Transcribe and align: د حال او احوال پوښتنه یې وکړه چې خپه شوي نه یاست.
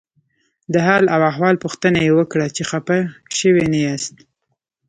د 0.73 0.75
حال 0.85 1.03
او 1.13 1.21
احوال 1.31 1.55
پوښتنه 1.63 1.99
یې 2.07 2.11
وکړه 2.19 2.47
چې 2.55 2.63
خپه 2.71 2.97
شوي 3.39 3.65
نه 3.73 3.79
یاست. 3.85 4.15